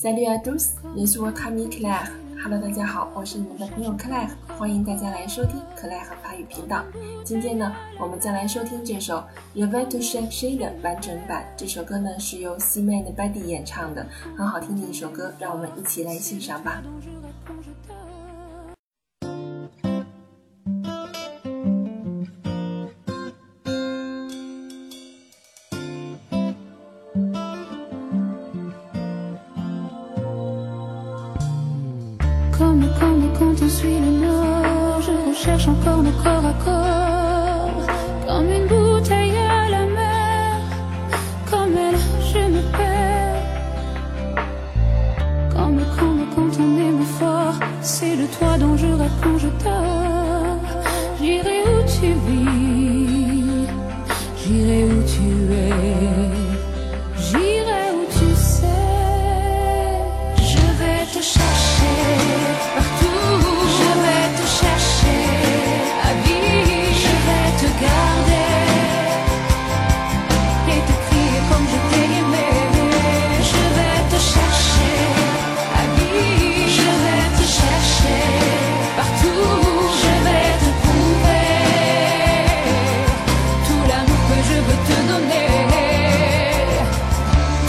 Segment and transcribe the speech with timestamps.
[0.00, 2.12] Salut à tous, je suis votre ami Claire.
[2.44, 6.84] Hello，大家好，我是你们的朋友 Claire，欢迎大家来收听 Claire 法语频道。
[7.24, 9.16] 今天呢，我们再来收听这首
[9.56, 11.44] 《Je vais te chercher》的完整版。
[11.56, 14.06] 这首歌呢是由 C Man 的 Buddy 演唱的，
[14.36, 16.80] 很好听的一首歌，让我们一起来欣赏吧。
[35.68, 36.97] Encore nos corps à corps,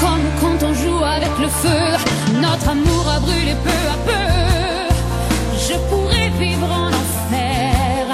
[0.00, 1.84] comme quand on joue avec le feu.
[2.40, 4.28] Notre amour a brûlé peu à peu.
[5.66, 8.06] Je pourrais vivre en enfer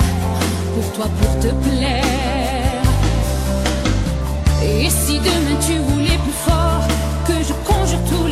[0.75, 2.83] pour toi, pour te plaire.
[4.63, 6.85] Et si demain tu voulais plus fort
[7.27, 8.24] que je conjure tout